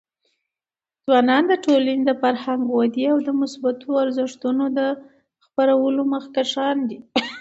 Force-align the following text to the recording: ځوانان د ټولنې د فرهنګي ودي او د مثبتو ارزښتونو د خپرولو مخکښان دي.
ځوانان 1.05 1.43
د 1.47 1.53
ټولنې 1.65 2.03
د 2.05 2.11
فرهنګي 2.21 2.67
ودي 2.77 3.03
او 3.13 3.17
د 3.27 3.29
مثبتو 3.41 3.89
ارزښتونو 4.03 4.63
د 4.77 4.79
خپرولو 5.45 6.01
مخکښان 6.13 6.77
دي. 6.89 6.99